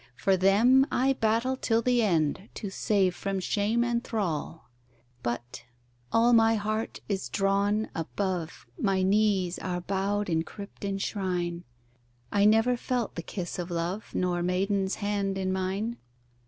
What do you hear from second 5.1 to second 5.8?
But